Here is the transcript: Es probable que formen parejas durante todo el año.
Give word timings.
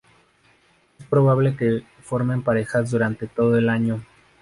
Es 0.97 1.05
probable 1.05 1.55
que 1.55 1.83
formen 2.01 2.41
parejas 2.41 2.89
durante 2.89 3.27
todo 3.27 3.55
el 3.55 3.69
año. 3.69 4.01